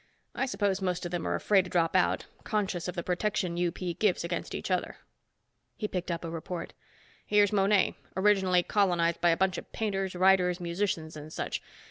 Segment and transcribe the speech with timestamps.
[0.33, 3.77] I suppose most of them are afraid to drop out, conscious of the protection UP
[3.99, 4.97] gives against each other."
[5.77, 6.73] He picked up a report.
[7.23, 11.61] "Here's Monet, originally colonized by a bunch of painters, writers, musicians and such.